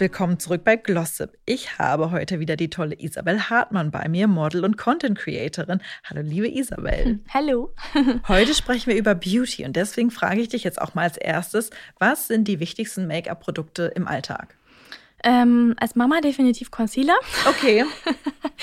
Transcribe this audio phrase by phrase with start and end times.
[0.00, 1.36] Willkommen zurück bei Glossip.
[1.44, 5.82] Ich habe heute wieder die tolle Isabel Hartmann bei mir, Model und Content Creatorin.
[6.04, 7.20] Hallo, liebe Isabel.
[7.28, 7.74] Hallo.
[8.28, 11.68] heute sprechen wir über Beauty und deswegen frage ich dich jetzt auch mal als erstes,
[11.98, 14.56] was sind die wichtigsten Make-up-Produkte im Alltag?
[15.22, 17.16] Ähm, als Mama definitiv Concealer.
[17.48, 17.84] Okay.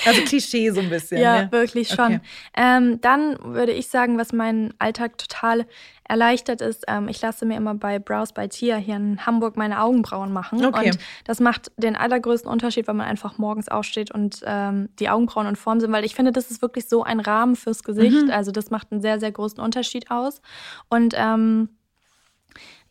[0.06, 1.20] Also Klischee so ein bisschen.
[1.20, 2.04] ja, ja, wirklich schon.
[2.04, 2.20] Okay.
[2.56, 5.66] Ähm, dann würde ich sagen, was meinen Alltag total
[6.08, 9.80] erleichtert ist, ähm, ich lasse mir immer bei Brows by Tia hier in Hamburg meine
[9.80, 10.64] Augenbrauen machen.
[10.64, 10.90] Okay.
[10.90, 15.46] Und das macht den allergrößten Unterschied, wenn man einfach morgens aufsteht und ähm, die Augenbrauen
[15.46, 18.24] in Form sind, weil ich finde, das ist wirklich so ein Rahmen fürs Gesicht.
[18.24, 18.30] Mhm.
[18.30, 20.40] Also das macht einen sehr, sehr großen Unterschied aus.
[20.88, 21.68] Und ähm,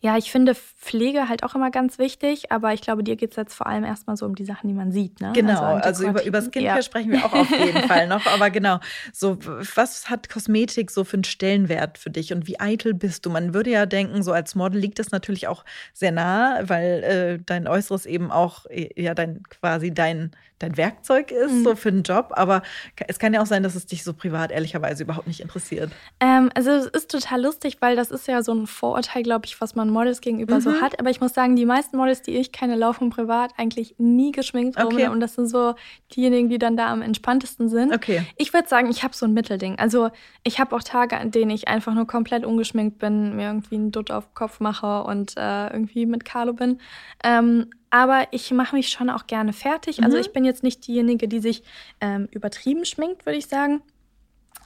[0.00, 3.36] ja, ich finde Pflege halt auch immer ganz wichtig, aber ich glaube, dir geht es
[3.36, 5.20] jetzt vor allem erstmal so um die Sachen, die man sieht.
[5.20, 5.32] Ne?
[5.34, 6.82] Genau, also, also über, über Skincare ja.
[6.82, 8.24] sprechen wir auch auf jeden Fall noch.
[8.26, 8.78] Aber genau,
[9.12, 9.38] so
[9.74, 13.30] was hat Kosmetik so für einen Stellenwert für dich und wie eitel bist du?
[13.30, 17.42] Man würde ja denken, so als Model liegt das natürlich auch sehr nah, weil äh,
[17.44, 21.64] dein Äußeres eben auch äh, ja dein quasi dein dein Werkzeug ist, mhm.
[21.64, 22.32] so für den Job.
[22.32, 22.62] Aber
[23.06, 25.90] es kann ja auch sein, dass es dich so privat ehrlicherweise überhaupt nicht interessiert.
[26.20, 29.60] Ähm, also es ist total lustig, weil das ist ja so ein Vorurteil, glaube ich,
[29.60, 30.60] was man Models gegenüber mhm.
[30.60, 30.98] so hat.
[31.00, 34.78] Aber ich muss sagen, die meisten Models, die ich kenne, laufen privat eigentlich nie geschminkt
[34.78, 34.86] rum.
[34.86, 35.08] Okay.
[35.08, 35.74] Und das sind so
[36.14, 37.92] diejenigen, die dann da am entspanntesten sind.
[37.94, 38.24] Okay.
[38.36, 39.78] Ich würde sagen, ich habe so ein Mittelding.
[39.78, 40.10] Also
[40.44, 43.92] ich habe auch Tage, an denen ich einfach nur komplett ungeschminkt bin, mir irgendwie einen
[43.92, 46.80] Dutt auf den Kopf mache und äh, irgendwie mit Carlo bin.
[47.24, 50.02] Ähm, aber ich mache mich schon auch gerne fertig.
[50.02, 50.20] Also mhm.
[50.20, 51.62] ich bin jetzt nicht diejenige, die sich
[52.00, 53.82] ähm, übertrieben schminkt, würde ich sagen.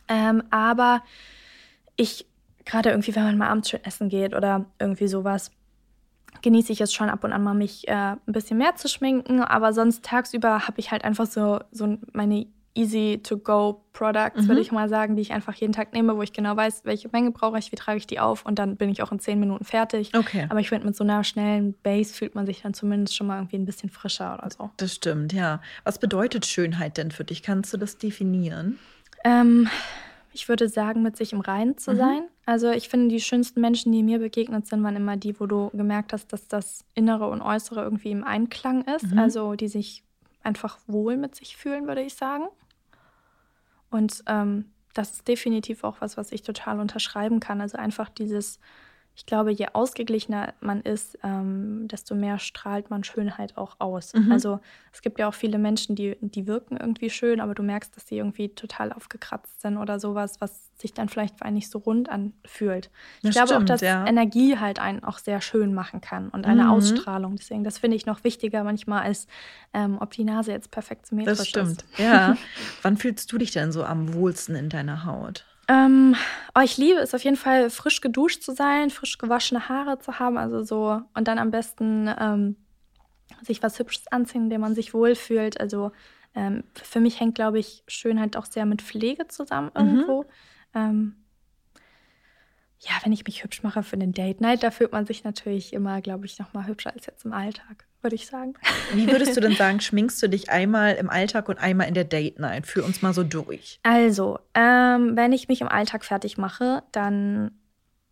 [0.09, 1.03] Ähm, aber
[1.97, 2.27] ich,
[2.65, 5.51] gerade irgendwie, wenn man mal abends schön essen geht oder irgendwie sowas,
[6.43, 9.41] genieße ich es schon ab und an mal, mich äh, ein bisschen mehr zu schminken.
[9.43, 14.49] Aber sonst tagsüber habe ich halt einfach so, so meine easy-to-go-Products, mhm.
[14.49, 17.09] würde ich mal sagen, die ich einfach jeden Tag nehme, wo ich genau weiß, welche
[17.11, 19.39] Menge brauche ich, wie trage ich die auf und dann bin ich auch in zehn
[19.39, 20.13] Minuten fertig.
[20.17, 20.47] Okay.
[20.49, 23.39] Aber ich finde, mit so einer schnellen Base fühlt man sich dann zumindest schon mal
[23.39, 24.71] irgendwie ein bisschen frischer oder so.
[24.79, 25.61] Das stimmt, ja.
[25.85, 27.43] Was bedeutet Schönheit denn für dich?
[27.43, 28.79] Kannst du das definieren?
[29.25, 29.69] Ähm,
[30.33, 31.97] ich würde sagen, mit sich im Reinen zu mhm.
[31.97, 32.23] sein.
[32.47, 35.71] Also ich finde, die schönsten Menschen, die mir begegnet sind, waren immer die, wo du
[35.73, 39.13] gemerkt hast, dass das Innere und Äußere irgendwie im Einklang ist.
[39.13, 39.19] Mhm.
[39.19, 40.05] Also die sich
[40.43, 42.45] einfach wohl mit sich fühlen, würde ich sagen.
[43.91, 47.61] Und ähm, das ist definitiv auch was, was ich total unterschreiben kann.
[47.61, 48.59] Also einfach dieses
[49.15, 54.15] ich glaube, je ausgeglichener man ist, ähm, desto mehr strahlt man Schönheit auch aus.
[54.15, 54.33] Mhm.
[54.33, 57.95] Also es gibt ja auch viele Menschen, die, die wirken irgendwie schön, aber du merkst,
[57.95, 62.09] dass sie irgendwie total aufgekratzt sind oder sowas, was sich dann vielleicht nicht so rund
[62.09, 62.91] anfühlt.
[63.19, 64.07] Ich das glaube stimmt, auch, dass ja.
[64.07, 66.71] Energie halt einen auch sehr schön machen kann und eine mhm.
[66.71, 67.37] Ausstrahlung.
[67.37, 69.27] Deswegen, das finde ich noch wichtiger manchmal, als
[69.75, 71.41] ähm, ob die Nase jetzt perfekt symmetrisch ist.
[71.41, 71.99] Das stimmt, ist.
[71.99, 72.37] ja.
[72.83, 75.45] Wann fühlst du dich denn so am wohlsten in deiner Haut?
[75.73, 76.17] Ähm,
[76.55, 80.19] oh, ich liebe es auf jeden Fall, frisch geduscht zu sein, frisch gewaschene Haare zu
[80.19, 82.57] haben, also so und dann am besten ähm,
[83.41, 85.61] sich was Hübsches anziehen, in dem man sich wohlfühlt.
[85.61, 85.93] Also
[86.35, 89.87] ähm, für mich hängt, glaube ich, Schönheit auch sehr mit Pflege zusammen mhm.
[89.87, 90.27] irgendwo.
[90.75, 91.17] Mhm.
[92.79, 95.73] ja, wenn ich mich hübsch mache für den Date Night, da fühlt man sich natürlich
[95.73, 98.55] immer, glaube ich, noch mal hübscher als jetzt im Alltag würde ich sagen.
[98.95, 102.05] Wie würdest du denn sagen, schminkst du dich einmal im Alltag und einmal in der
[102.05, 102.67] Date Night?
[102.67, 103.79] Führ uns mal so durch.
[103.83, 107.53] Also, ähm, wenn ich mich im Alltag fertig mache, dann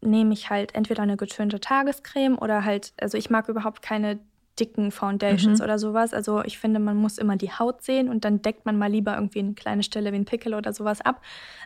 [0.00, 4.18] nehme ich halt entweder eine getönte Tagescreme oder halt, also ich mag überhaupt keine
[4.58, 5.64] dicken Foundations mhm.
[5.64, 6.12] oder sowas.
[6.12, 9.14] Also ich finde, man muss immer die Haut sehen und dann deckt man mal lieber
[9.14, 11.22] irgendwie eine kleine Stelle wie ein Pickel oder sowas ab.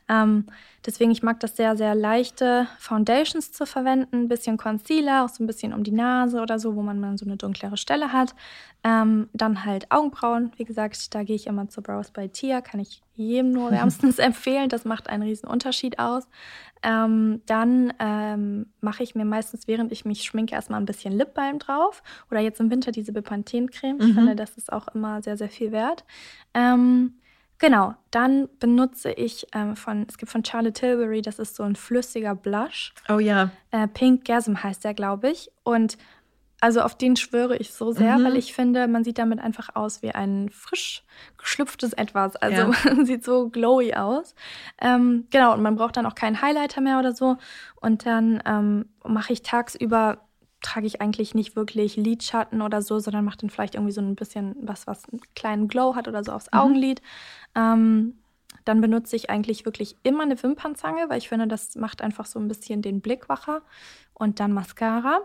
[0.08, 0.46] Ähm,
[0.86, 4.16] deswegen, ich mag das sehr, sehr leichte Foundations zu verwenden.
[4.16, 7.16] Ein bisschen Concealer, auch so ein bisschen um die Nase oder so, wo man mal
[7.18, 8.34] so eine dunklere Stelle hat.
[8.82, 10.52] Ähm, dann halt Augenbrauen.
[10.56, 12.60] Wie gesagt, da gehe ich immer zur Brows by Tia.
[12.60, 14.68] Kann ich jedem nur wärmstens empfehlen.
[14.68, 16.28] Das macht einen riesen Unterschied aus.
[16.82, 21.58] Ähm, dann ähm, mache ich mir meistens, während ich mich schminke, erstmal ein bisschen Lipbalm
[21.58, 22.02] drauf.
[22.30, 24.00] Oder jetzt im Winter diese Bepanthen-Creme.
[24.00, 24.14] Ich mhm.
[24.14, 26.04] finde, das ist auch immer sehr, sehr viel wert.
[26.52, 27.14] Ähm,
[27.58, 31.76] genau, dann benutze ich ähm, von, es gibt von Charlotte Tilbury, das ist so ein
[31.76, 32.92] flüssiger Blush.
[33.08, 33.50] Oh ja.
[33.70, 35.50] Äh, Pink Gasm heißt der, glaube ich.
[35.62, 35.96] Und
[36.64, 38.24] also auf den schwöre ich so sehr, mhm.
[38.24, 41.04] weil ich finde, man sieht damit einfach aus wie ein frisch
[41.36, 42.36] geschlüpftes Etwas.
[42.36, 42.72] Also ja.
[42.84, 44.34] man sieht so glowy aus.
[44.80, 47.36] Ähm, genau, und man braucht dann auch keinen Highlighter mehr oder so.
[47.82, 50.26] Und dann ähm, mache ich tagsüber,
[50.64, 54.16] trage ich eigentlich nicht wirklich Lidschatten oder so, sondern mache dann vielleicht irgendwie so ein
[54.16, 56.58] bisschen was, was einen kleinen Glow hat oder so aufs mhm.
[56.58, 57.02] Augenlid.
[57.54, 58.14] Ähm,
[58.64, 62.38] dann benutze ich eigentlich wirklich immer eine Wimpernzange, weil ich finde, das macht einfach so
[62.38, 63.60] ein bisschen den Blick wacher.
[64.14, 65.20] Und dann Mascara.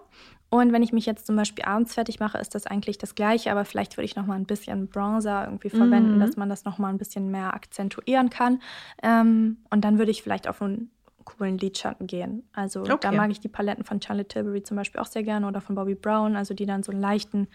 [0.49, 3.51] Und wenn ich mich jetzt zum Beispiel abends fertig mache, ist das eigentlich das Gleiche,
[3.51, 6.19] aber vielleicht würde ich noch mal ein bisschen Bronzer irgendwie verwenden, mhm.
[6.19, 8.61] dass man das noch mal ein bisschen mehr akzentuieren kann.
[9.03, 10.89] Ähm, und dann würde ich vielleicht auf einen
[11.37, 12.43] coolen Lidschatten gehen.
[12.53, 12.97] Also okay.
[13.01, 15.75] da mag ich die Paletten von Charlotte Tilbury zum Beispiel auch sehr gerne oder von
[15.75, 17.47] Bobby Brown, also die dann so einen leichten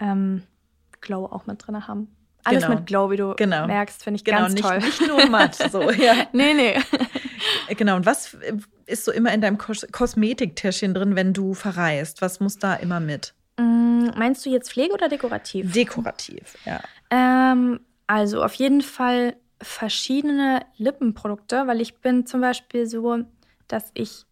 [0.00, 0.42] ähm,
[1.00, 2.08] Glow auch mit drin haben.
[2.44, 2.76] Alles genau.
[2.76, 3.66] mit Glow, wie du genau.
[3.66, 4.78] merkst, finde ich genau, ganz nicht, toll.
[4.78, 6.14] Nicht nur matt, so, ja.
[6.32, 6.78] nee, nee.
[7.76, 8.36] Genau, und was
[8.86, 12.22] ist so immer in deinem Kos Kosmetiktäschchen drin, wenn du verreist?
[12.22, 13.34] Was muss da immer mit?
[13.58, 15.70] Mm, meinst du jetzt Pflege oder dekorativ?
[15.72, 16.80] Dekorativ, ja.
[17.10, 23.24] Ähm, also auf jeden Fall verschiedene Lippenprodukte, weil ich bin zum Beispiel so,
[23.68, 24.26] dass ich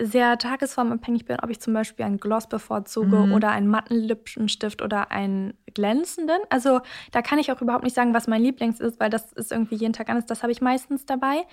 [0.00, 3.32] sehr tagesformabhängig bin, ob ich zum Beispiel einen Gloss bevorzuge mhm.
[3.32, 6.38] oder einen matten Lippenstift oder einen glänzenden.
[6.50, 6.80] Also
[7.12, 9.76] da kann ich auch überhaupt nicht sagen, was mein Lieblings ist, weil das ist irgendwie
[9.76, 10.26] jeden Tag anders.
[10.26, 11.46] Das habe ich meistens dabei.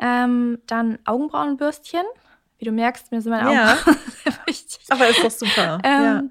[0.00, 2.04] Ähm, dann Augenbrauenbürstchen.
[2.58, 3.72] Wie du merkst, mir sind meine ja.
[3.72, 4.80] Augenbrauen sehr wichtig.
[4.88, 5.78] Aber ist doch super.
[5.82, 6.22] Ähm, ja.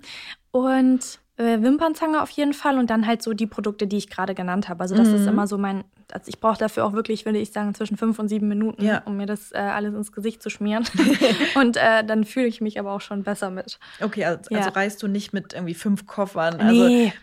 [0.52, 4.36] Und äh, Wimpernzange auf jeden Fall und dann halt so die Produkte, die ich gerade
[4.36, 4.82] genannt habe.
[4.82, 5.16] Also das mhm.
[5.16, 8.20] ist immer so mein, also ich brauche dafür auch wirklich, würde ich sagen, zwischen fünf
[8.20, 9.02] und sieben Minuten, ja.
[9.06, 10.86] um mir das äh, alles ins Gesicht zu schmieren.
[11.56, 13.80] und äh, dann fühle ich mich aber auch schon besser mit.
[14.02, 14.60] Okay, also, ja.
[14.60, 16.60] also reist du nicht mit irgendwie fünf Koffern.
[16.60, 17.14] Also nee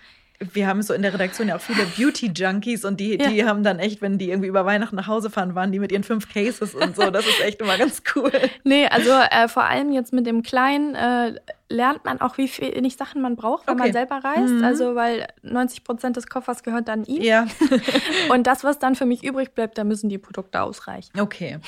[0.53, 3.79] wir haben so in der Redaktion ja auch viele Beauty-Junkies und die, die haben dann
[3.79, 6.75] echt, wenn die irgendwie über Weihnachten nach Hause fahren, waren die mit ihren fünf Cases
[6.75, 7.11] und so.
[7.11, 8.33] Das ist echt immer ganz cool.
[8.65, 11.35] Nee, also äh, vor allem jetzt mit dem Kleinen äh,
[11.69, 13.85] lernt man auch, wie wenig Sachen man braucht, wenn okay.
[13.85, 14.53] man selber reist.
[14.55, 14.65] Mhm.
[14.65, 17.23] Also, weil 90 Prozent des Koffers gehört dann ihm.
[17.23, 17.47] Ja.
[18.31, 21.19] und das, was dann für mich übrig bleibt, da müssen die Produkte ausreichen.
[21.19, 21.59] Okay.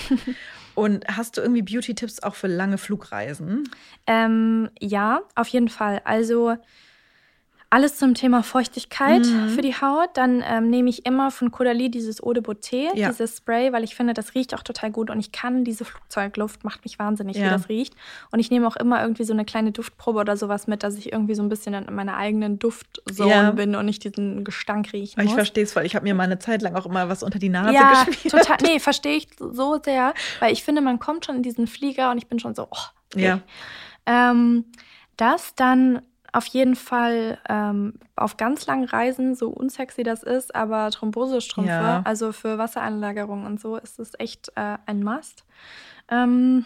[0.75, 3.69] Und hast du irgendwie Beauty-Tipps auch für lange Flugreisen?
[4.07, 6.03] Ähm, ja, auf jeden Fall.
[6.05, 6.57] Also
[7.75, 9.49] alles zum Thema Feuchtigkeit mhm.
[9.49, 10.11] für die Haut.
[10.15, 13.09] Dann ähm, nehme ich immer von Caudalie dieses Eau de Beauté, ja.
[13.09, 16.63] dieses Spray, weil ich finde, das riecht auch total gut und ich kann diese Flugzeugluft,
[16.63, 17.47] macht mich wahnsinnig, ja.
[17.47, 17.97] wie das riecht.
[18.31, 21.13] Und ich nehme auch immer irgendwie so eine kleine Duftprobe oder sowas mit, dass ich
[21.13, 23.51] irgendwie so ein bisschen in meiner eigenen Duftzone ja.
[23.51, 25.31] bin und nicht diesen Gestank riechen muss.
[25.31, 27.41] Ich verstehe es, weil ich habe mir mal eine Zeit lang auch immer was unter
[27.41, 28.31] die Nase ja, geschmiert.
[28.31, 28.57] total.
[28.63, 32.19] Nee, verstehe ich so sehr, weil ich finde, man kommt schon in diesen Flieger und
[32.19, 32.79] ich bin schon so, oh,
[33.13, 33.25] okay.
[33.25, 33.41] Ja.
[34.07, 34.67] Ähm,
[35.17, 36.03] das dann
[36.35, 42.03] auf jeden Fall ähm, auf ganz langen Reisen, so unsexy das ist, aber Thrombosestrümpfe, ja.
[42.05, 45.45] also für Wasseranlagerung und so, ist es echt äh, ein Must.
[46.09, 46.65] Ähm,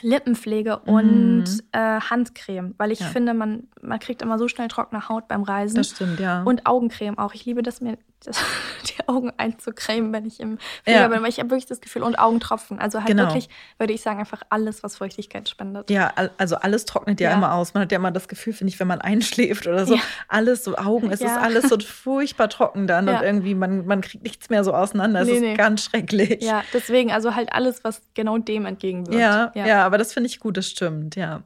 [0.00, 0.92] Lippenpflege mhm.
[0.92, 3.06] und äh, Handcreme, weil ich ja.
[3.06, 5.76] finde, man, man kriegt immer so schnell trockene Haut beim Reisen.
[5.76, 6.42] Das stimmt, ja.
[6.42, 7.34] Und Augencreme auch.
[7.34, 8.38] Ich liebe das, mir das,
[8.88, 11.08] die Augen einzucremen, wenn ich im Flieger ja.
[11.08, 12.78] bin, weil ich habe wirklich das Gefühl, und Augentropfen.
[12.78, 13.24] Also halt genau.
[13.24, 13.48] wirklich,
[13.78, 15.90] würde ich sagen, einfach alles, was Feuchtigkeit spendet.
[15.90, 17.36] Ja, also alles trocknet ja, ja.
[17.36, 17.74] immer aus.
[17.74, 19.98] Man hat ja immer das Gefühl, finde ich, wenn man einschläft oder so,
[20.28, 24.24] alles so Augen, es ist alles so furchtbar trocken dann und irgendwie, man, man kriegt
[24.24, 25.20] nichts mehr so auseinander.
[25.20, 25.54] Es nee, ist nee.
[25.54, 26.42] ganz schrecklich.
[26.42, 29.18] Ja, deswegen, also halt alles, was genau dem entgegenwirkt.
[29.18, 31.42] Ja, ja, aber das finde ich gut, das stimmt, ja.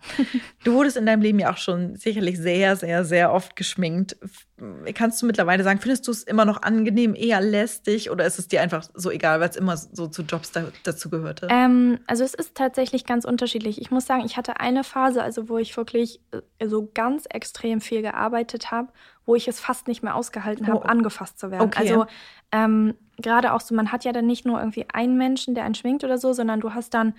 [0.64, 4.16] du wurdest in deinem Leben ja auch schon sicherlich sehr, sehr, sehr oft geschminkt.
[4.94, 8.48] Kannst du mittlerweile sagen, findest du es immer noch angenehm, eher lästig oder ist es
[8.48, 11.48] dir einfach so egal, weil es immer so zu Jobs da, dazu gehörte?
[11.50, 13.80] Ähm, also es ist tatsächlich ganz unterschiedlich.
[13.80, 17.80] Ich muss sagen, ich hatte eine Phase, also wo ich wirklich äh, so ganz extrem
[17.80, 18.88] viel gearbeitet habe,
[19.26, 20.88] wo ich es fast nicht mehr ausgehalten habe, oh.
[20.88, 21.62] angefasst zu werden.
[21.62, 21.80] Okay.
[21.80, 22.06] Also
[22.52, 25.74] ähm, gerade auch so, man hat ja dann nicht nur irgendwie einen Menschen, der einen
[25.74, 27.14] schminkt oder so, sondern du hast dann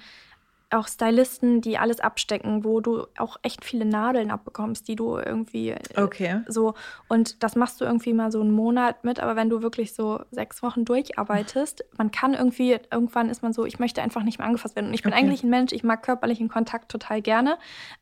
[0.73, 5.71] auch Stylisten, die alles abstecken, wo du auch echt viele Nadeln abbekommst, die du irgendwie
[5.71, 6.41] äh, okay.
[6.47, 6.73] so.
[7.07, 10.21] Und das machst du irgendwie mal so einen Monat mit, aber wenn du wirklich so
[10.31, 14.47] sechs Wochen durcharbeitest, man kann irgendwie irgendwann ist man so, ich möchte einfach nicht mehr
[14.47, 14.87] angefasst werden.
[14.87, 15.21] Und ich bin okay.
[15.21, 17.57] eigentlich ein Mensch, ich mag körperlichen Kontakt total gerne,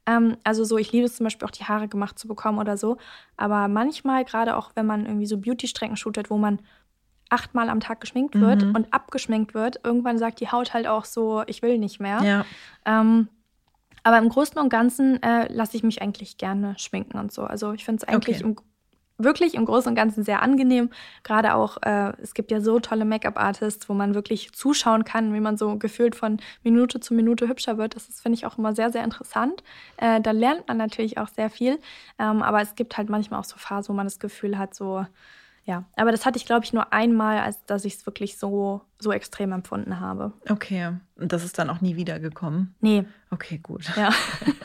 [0.06, 2.78] ähm, also so ich liebe es zum Beispiel auch die Haare gemacht zu bekommen oder
[2.78, 2.98] so,
[3.38, 6.60] aber manchmal gerade auch wenn man irgendwie so Beauty-Strecken shootet, wo man
[7.32, 8.76] achtmal am Tag geschminkt wird mhm.
[8.76, 12.22] und abgeschminkt wird, irgendwann sagt die Haut halt auch so, ich will nicht mehr.
[12.24, 12.46] Ja.
[12.86, 13.30] Ähm,
[14.04, 17.44] aber im Großen und Ganzen äh, lasse ich mich eigentlich gerne schminken und so.
[17.44, 18.50] Also ich finde es eigentlich okay.
[18.50, 18.56] im,
[19.24, 20.90] wirklich im Großen und Ganzen sehr angenehm.
[21.24, 25.40] Gerade auch, äh, es gibt ja so tolle Make-up-Artists, wo man wirklich zuschauen kann, wie
[25.40, 27.96] man so gefühlt von Minute zu Minute hübscher wird.
[27.96, 29.64] Das finde ich auch immer sehr, sehr interessant.
[29.98, 31.80] Äh, da lernt man natürlich auch sehr viel.
[32.20, 35.06] Ähm, aber es gibt halt manchmal auch so Phasen, wo man das Gefühl hat, so
[35.64, 38.82] ja, aber das hatte ich, glaube ich, nur einmal, als dass ich es wirklich so,
[38.98, 40.34] so extrem empfunden habe.
[40.50, 40.94] Okay.
[41.16, 42.74] Und das ist dann auch nie wiedergekommen?
[42.82, 43.06] Nee.
[43.30, 43.86] Okay, gut.
[43.96, 44.10] Ja.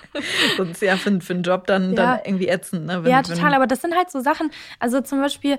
[0.56, 1.96] Sonst ja für, für einen Job dann, ja.
[1.96, 3.04] dann irgendwie ätzend, ne?
[3.04, 3.52] Wenn, ja, total.
[3.54, 4.50] aber das sind halt so Sachen,
[4.80, 5.58] also zum Beispiel,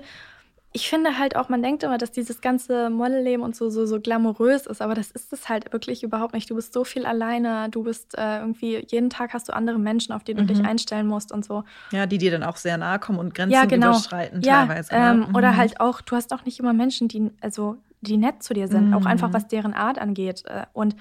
[0.72, 4.00] ich finde halt auch, man denkt immer, dass dieses ganze Modelleben und so, so, so
[4.00, 6.50] glamourös ist, aber das ist es halt wirklich überhaupt nicht.
[6.50, 10.12] Du bist so viel alleine, du bist äh, irgendwie, jeden Tag hast du andere Menschen,
[10.12, 10.46] auf die du mhm.
[10.48, 11.64] dich einstellen musst und so.
[11.90, 13.90] Ja, die dir dann auch sehr nahe kommen und Grenzen ja, genau.
[13.90, 14.94] überschreiten ja, teilweise.
[14.94, 15.00] Ne?
[15.00, 15.36] Ähm, mhm.
[15.36, 18.68] Oder halt auch, du hast auch nicht immer Menschen, die, also, die nett zu dir
[18.68, 18.94] sind, mhm.
[18.94, 20.44] auch einfach was deren Art angeht.
[20.46, 20.96] Äh, und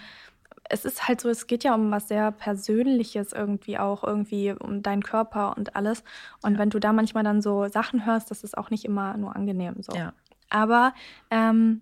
[0.69, 4.83] es ist halt so, es geht ja um was sehr Persönliches irgendwie auch, irgendwie um
[4.83, 6.03] deinen Körper und alles.
[6.41, 6.59] Und ja.
[6.59, 9.75] wenn du da manchmal dann so Sachen hörst, das ist auch nicht immer nur angenehm
[9.79, 9.95] so.
[9.95, 10.13] Ja.
[10.49, 10.93] Aber
[11.29, 11.81] ähm,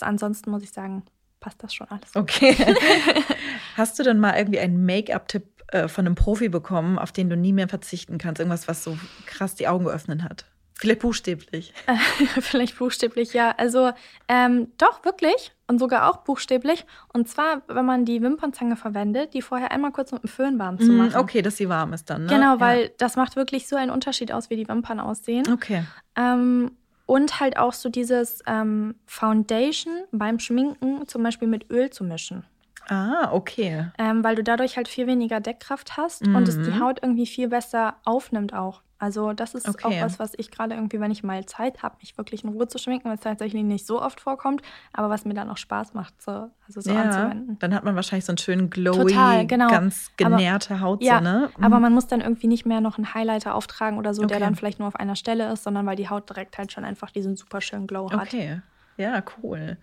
[0.00, 1.04] ansonsten muss ich sagen,
[1.40, 2.14] passt das schon alles.
[2.14, 2.56] Okay.
[3.76, 7.36] Hast du denn mal irgendwie einen Make-up-Tipp äh, von einem Profi bekommen, auf den du
[7.36, 8.40] nie mehr verzichten kannst?
[8.40, 10.46] Irgendwas, was so krass die Augen geöffnet hat?
[10.78, 11.72] Vielleicht buchstäblich.
[12.40, 13.54] Vielleicht buchstäblich, ja.
[13.56, 13.92] Also
[14.28, 15.52] ähm, doch, wirklich.
[15.66, 16.84] Und sogar auch buchstäblich.
[17.12, 20.78] Und zwar, wenn man die Wimpernzange verwendet, die vorher einmal kurz mit dem Föhn warm
[20.78, 21.16] zu mm, machen.
[21.16, 22.26] Okay, dass sie warm ist dann.
[22.26, 22.28] Ne?
[22.28, 22.88] Genau, weil ja.
[22.98, 25.50] das macht wirklich so einen Unterschied aus, wie die Wimpern aussehen.
[25.50, 25.84] Okay.
[26.14, 26.72] Ähm,
[27.06, 32.44] und halt auch so dieses ähm, Foundation beim Schminken zum Beispiel mit Öl zu mischen.
[32.88, 33.86] Ah, okay.
[33.98, 36.36] Ähm, weil du dadurch halt viel weniger Deckkraft hast mhm.
[36.36, 36.80] und es die mhm.
[36.80, 38.82] Haut irgendwie viel besser aufnimmt auch.
[38.98, 39.86] Also das ist okay.
[39.86, 42.66] auch was, was ich gerade irgendwie, wenn ich mal Zeit habe, mich wirklich in Ruhe
[42.66, 44.62] zu schminken, was tatsächlich nicht so oft vorkommt,
[44.94, 47.58] aber was mir dann auch Spaß macht, so, also so ja, anzuwenden.
[47.58, 49.68] Dann hat man wahrscheinlich so einen schönen glowy, Total, genau.
[49.68, 51.02] ganz genährte aber, Haut.
[51.02, 51.50] Ja, so, ne?
[51.56, 51.64] mhm.
[51.64, 54.28] aber man muss dann irgendwie nicht mehr noch einen Highlighter auftragen oder so, okay.
[54.28, 56.84] der dann vielleicht nur auf einer Stelle ist, sondern weil die Haut direkt halt schon
[56.84, 58.22] einfach diesen super schönen Glow hat.
[58.22, 58.62] Okay,
[58.96, 59.76] ja, cool.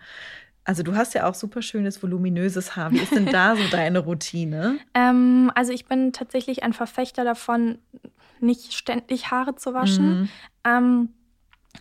[0.65, 2.91] Also du hast ja auch super schönes, voluminöses Haar.
[2.91, 4.79] Wie ist denn da so deine Routine?
[4.93, 7.79] ähm, also ich bin tatsächlich ein Verfechter davon,
[8.40, 10.22] nicht ständig Haare zu waschen.
[10.22, 10.30] Mhm.
[10.63, 11.10] Ähm,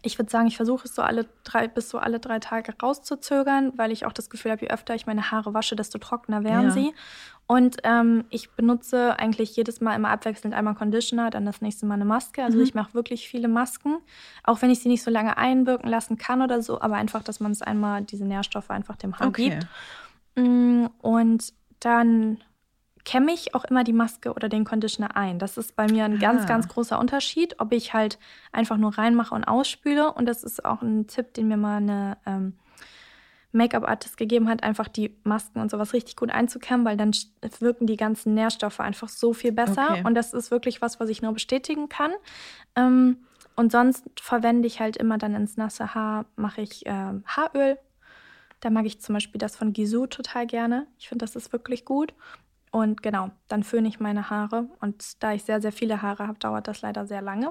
[0.00, 3.72] ich würde sagen, ich versuche es so alle drei bis so alle drei Tage rauszuzögern,
[3.76, 6.68] weil ich auch das Gefühl habe, je öfter ich meine Haare wasche, desto trockener werden
[6.68, 6.70] ja.
[6.70, 6.94] sie.
[7.46, 11.94] Und ähm, ich benutze eigentlich jedes Mal immer abwechselnd einmal Conditioner, dann das nächste Mal
[11.94, 12.42] eine Maske.
[12.42, 12.64] Also mhm.
[12.64, 13.98] ich mache wirklich viele Masken,
[14.44, 17.40] auch wenn ich sie nicht so lange einwirken lassen kann oder so, aber einfach, dass
[17.40, 19.50] man es einmal, diese Nährstoffe einfach dem Haar okay.
[19.50, 19.66] gibt.
[20.36, 22.38] Mm, und dann
[23.04, 25.38] kämme ich auch immer die Maske oder den Conditioner ein.
[25.38, 26.20] Das ist bei mir ein ah.
[26.20, 28.18] ganz, ganz großer Unterschied, ob ich halt
[28.52, 30.12] einfach nur reinmache und ausspüle.
[30.12, 32.54] Und das ist auch ein Tipp, den mir mal eine ähm,
[33.52, 37.12] Make-up-Artist gegeben hat, einfach die Masken und sowas richtig gut einzukämmen, weil dann
[37.60, 39.90] wirken die ganzen Nährstoffe einfach so viel besser.
[39.90, 40.02] Okay.
[40.04, 42.12] Und das ist wirklich was, was ich nur bestätigen kann.
[42.76, 43.18] Ähm,
[43.54, 47.78] und sonst verwende ich halt immer dann ins nasse Haar, mache ich äh, Haaröl.
[48.60, 50.86] Da mag ich zum Beispiel das von Gisou total gerne.
[50.98, 52.14] Ich finde, das ist wirklich gut.
[52.72, 54.66] Und genau, dann föhne ich meine Haare.
[54.80, 57.50] Und da ich sehr, sehr viele Haare habe, dauert das leider sehr lange.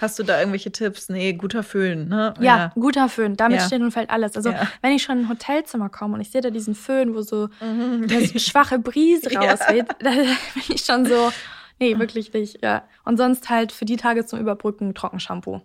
[0.00, 1.08] Hast du da irgendwelche Tipps?
[1.08, 2.34] Nee, guter Föhn, ne?
[2.40, 2.72] Ja, ja.
[2.74, 3.36] guter Föhn.
[3.36, 3.66] Damit ja.
[3.68, 4.34] steht und fällt alles.
[4.34, 4.66] Also, ja.
[4.80, 7.50] wenn ich schon in ein Hotelzimmer komme und ich sehe da diesen Föhn, wo so
[7.60, 8.08] mhm.
[8.10, 10.26] eine schwache Brise rausweht, da bin
[10.70, 11.30] ich schon so,
[11.78, 12.64] nee, wirklich nicht.
[12.64, 12.82] Ja.
[13.04, 15.62] Und sonst halt für die Tage zum Überbrücken Trockenshampoo.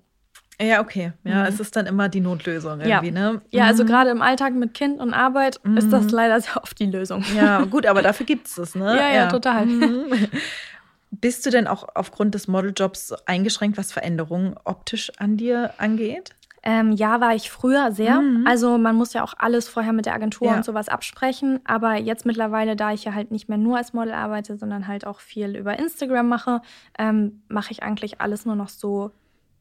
[0.60, 1.14] Ja, okay.
[1.24, 1.46] Ja, mhm.
[1.48, 3.32] es ist dann immer die Notlösung irgendwie, ja.
[3.32, 3.42] ne?
[3.52, 3.88] Ja, also mhm.
[3.88, 5.78] gerade im Alltag mit Kind und Arbeit mhm.
[5.78, 6.10] ist das mhm.
[6.10, 7.24] leider sehr oft die Lösung.
[7.36, 8.86] Ja, gut, aber dafür gibt es es, ne?
[8.86, 9.28] Ja, ja, ja.
[9.28, 9.66] total.
[9.68, 10.06] Mhm.
[11.12, 16.36] Bist du denn auch aufgrund des Modeljobs eingeschränkt, was Veränderungen optisch an dir angeht?
[16.64, 18.20] Ähm, ja, war ich früher sehr.
[18.20, 18.46] Mhm.
[18.46, 20.58] Also man muss ja auch alles vorher mit der Agentur ja.
[20.58, 21.62] und sowas absprechen.
[21.64, 25.08] Aber jetzt mittlerweile, da ich ja halt nicht mehr nur als Model arbeite, sondern halt
[25.08, 26.62] auch viel über Instagram mache,
[27.00, 29.12] ähm, mache ich eigentlich alles nur noch so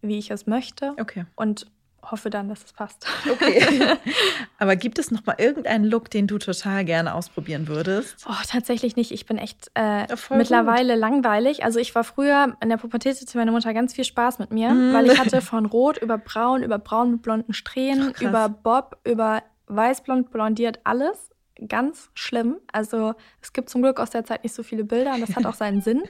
[0.08, 0.94] wie ich es möchte.
[0.98, 1.24] Okay.
[1.34, 1.66] Und
[2.10, 3.06] hoffe dann, dass es passt.
[3.30, 3.96] Okay.
[4.58, 8.24] Aber gibt es noch mal irgendeinen Look, den du total gerne ausprobieren würdest?
[8.28, 9.10] Oh, tatsächlich nicht.
[9.10, 11.00] Ich bin echt äh, mittlerweile gut.
[11.00, 11.64] langweilig.
[11.64, 14.70] Also ich war früher in der Pubertät hatte meine Mutter ganz viel Spaß mit mir,
[14.70, 14.94] mm.
[14.94, 18.98] weil ich hatte von Rot über Braun, über Braun mit blonden Strähnen, Ach, über Bob,
[19.04, 21.30] über Weißblond blondiert alles
[21.68, 22.56] ganz schlimm.
[22.72, 25.46] Also es gibt zum Glück aus der Zeit nicht so viele Bilder und das hat
[25.46, 26.02] auch seinen Sinn.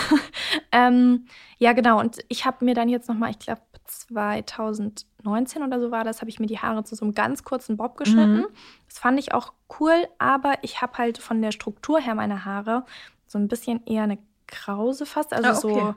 [0.72, 1.26] ähm,
[1.58, 2.00] ja, genau.
[2.00, 6.30] Und ich habe mir dann jetzt nochmal, ich glaube 2019 oder so war das, habe
[6.30, 8.38] ich mir die Haare zu so einem ganz kurzen Bob geschnitten.
[8.38, 8.46] Mhm.
[8.88, 12.84] Das fand ich auch cool, aber ich habe halt von der Struktur her meine Haare
[13.26, 15.80] so ein bisschen eher eine Krause fast, also ah, okay.
[15.80, 15.94] so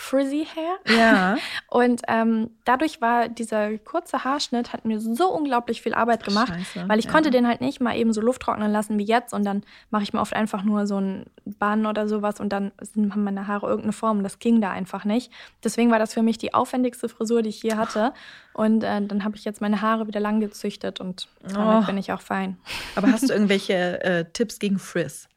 [0.00, 0.96] frizzy Hair.
[0.96, 1.36] Ja.
[1.68, 6.88] Und ähm, dadurch war dieser kurze Haarschnitt, hat mir so unglaublich viel Arbeit gemacht, Scheiße,
[6.88, 7.12] weil ich ja.
[7.12, 10.02] konnte den halt nicht mal eben so Luft trocknen lassen wie jetzt und dann mache
[10.02, 13.66] ich mir oft einfach nur so einen Bann oder sowas und dann haben meine Haare
[13.66, 14.22] irgendeine Form.
[14.22, 15.30] Das ging da einfach nicht.
[15.62, 18.12] Deswegen war das für mich die aufwendigste Frisur, die ich je hatte.
[18.54, 21.86] Und äh, dann habe ich jetzt meine Haare wieder lang gezüchtet und damit oh.
[21.86, 22.56] bin ich auch fein.
[22.96, 25.28] Aber hast du irgendwelche äh, Tipps gegen Frizz?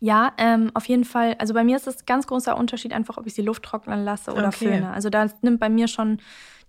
[0.00, 1.36] Ja, ähm, auf jeden Fall.
[1.38, 4.32] Also bei mir ist es ganz großer Unterschied einfach, ob ich sie Luft trocknen lasse
[4.32, 4.68] oder okay.
[4.68, 4.90] föhne.
[4.92, 6.18] Also da nimmt bei mir schon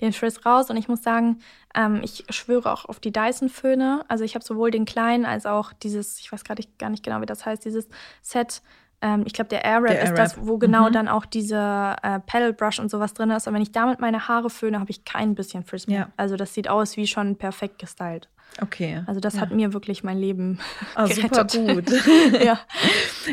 [0.02, 1.40] den Frizz raus und ich muss sagen,
[1.76, 4.06] ähm, ich schwöre auch auf die Dyson-Föhne.
[4.08, 7.22] Also ich habe sowohl den kleinen als auch dieses, ich weiß gerade gar nicht genau,
[7.22, 7.88] wie das heißt, dieses
[8.22, 8.62] Set.
[9.02, 10.94] Ähm, ich glaube, der Airwrap ist das, wo genau mhm.
[10.94, 13.48] dann auch diese äh, Pedal Brush und sowas drin ist.
[13.48, 16.00] Und wenn ich damit meine Haare föhne, habe ich kein bisschen Frizz mehr.
[16.00, 16.10] Ja.
[16.18, 18.30] Also das sieht aus wie schon perfekt gestylt.
[18.62, 19.04] Okay.
[19.06, 19.42] Also das ja.
[19.42, 20.60] hat mir wirklich mein Leben
[20.96, 21.52] oh, gerettet.
[21.52, 21.92] Super gut.
[22.44, 22.60] ja.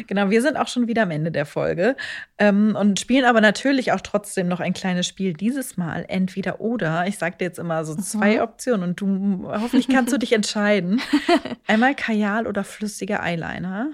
[0.07, 1.97] Genau, wir sind auch schon wieder am Ende der Folge
[2.39, 5.33] ähm, und spielen aber natürlich auch trotzdem noch ein kleines Spiel.
[5.33, 7.07] Dieses Mal entweder oder.
[7.07, 8.43] Ich sag dir jetzt immer so zwei mhm.
[8.43, 11.01] Optionen und du hoffentlich kannst du dich entscheiden.
[11.67, 13.91] Einmal Kajal oder flüssiger Eyeliner.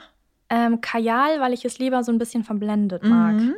[0.50, 3.34] Ähm, Kajal, weil ich es lieber so ein bisschen verblendet mag.
[3.34, 3.54] Mhm.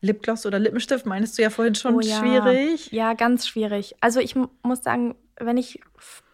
[0.00, 2.18] Lipgloss oder Lippenstift meinst du ja vorhin schon oh, ja.
[2.18, 2.92] schwierig.
[2.92, 3.94] Ja, ganz schwierig.
[4.00, 5.80] Also ich muss sagen, wenn ich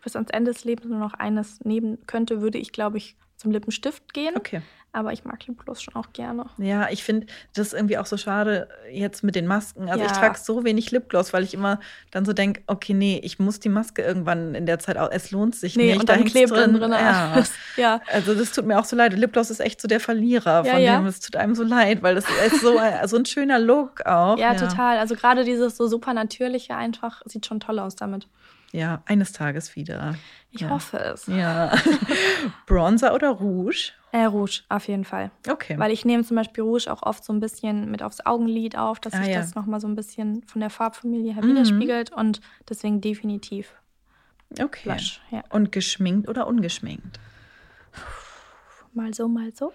[0.09, 3.51] bis ans Ende des Lebens nur noch eines nehmen könnte, würde ich, glaube ich, zum
[3.51, 4.35] Lippenstift gehen.
[4.37, 4.63] Okay.
[4.91, 6.47] Aber ich mag Lipgloss schon auch gerne.
[6.57, 9.89] Ja, ich finde das irgendwie auch so schade jetzt mit den Masken.
[9.89, 10.07] Also ja.
[10.07, 11.79] ich trage so wenig Lipgloss, weil ich immer
[12.11, 15.31] dann so denke, okay, nee, ich muss die Maske irgendwann in der Zeit auch, es
[15.31, 16.01] lohnt sich nee, nicht.
[16.01, 16.73] Und dann klebt drin.
[16.73, 17.45] drin ja.
[17.77, 18.01] ja.
[18.11, 19.13] Also das tut mir auch so leid.
[19.13, 20.99] Lipgloss ist echt so der Verlierer ja, von ja.
[20.99, 21.07] dem.
[21.07, 24.39] Es tut einem so leid, weil das ist so, so ein schöner Look auch.
[24.39, 24.99] Ja, ja, total.
[24.99, 28.27] Also gerade dieses so super natürliche einfach sieht schon toll aus damit.
[28.73, 30.15] Ja, eines Tages wieder.
[30.51, 30.71] Ich ja.
[30.71, 31.27] hoffe es.
[31.27, 31.73] Ja.
[32.67, 33.93] Bronzer oder Rouge?
[34.13, 35.31] Äh, Rouge, auf jeden Fall.
[35.49, 35.79] Okay.
[35.79, 39.01] Weil ich nehme zum Beispiel Rouge auch oft so ein bisschen mit aufs Augenlid auf,
[39.01, 39.41] dass ah, sich ja.
[39.41, 41.51] das nochmal so ein bisschen von der Farbfamilie her mhm.
[41.51, 43.75] widerspiegelt und deswegen definitiv.
[44.59, 44.83] Okay.
[44.85, 45.43] Blush, ja.
[45.51, 47.21] Und geschminkt oder ungeschminkt?
[48.99, 49.73] Mal so, mal so.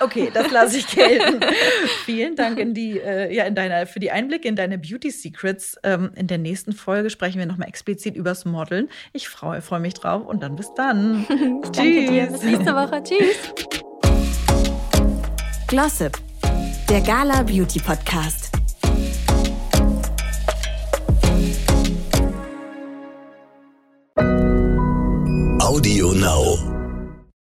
[0.00, 1.40] Okay, das lasse ich gelten.
[2.04, 5.78] Vielen Dank in die, äh, ja, in deiner, für die Einblicke in deine Beauty Secrets.
[5.82, 8.88] Ähm, in der nächsten Folge sprechen wir nochmal explizit übers Modeln.
[9.12, 11.24] Ich freue freu mich drauf und dann bis dann.
[11.62, 12.26] ich danke dir.
[12.26, 13.02] Bis nächste Woche.
[13.02, 13.54] Tschüss.
[15.68, 16.18] Glossip,
[16.88, 18.50] der Gala Beauty Podcast.
[25.60, 26.75] Audio Now.